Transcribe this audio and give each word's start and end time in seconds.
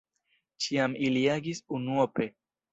Ĉiam 0.65 0.97
ili 1.09 1.23
agis 1.35 1.63
unuope. 1.79 2.31